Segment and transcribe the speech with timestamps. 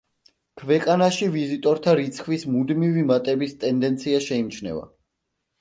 [0.61, 4.87] ქვეყანაში ვიზიტორთა რიცხვის მუდმივი მატების ტენდენცია შეიმჩნევა.